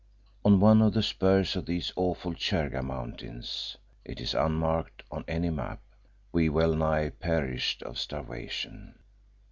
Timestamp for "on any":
5.11-5.51